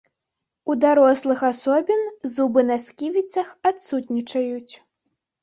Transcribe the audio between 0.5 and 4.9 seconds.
У дарослых асобін зубы на сківіцах адсутнічаюць.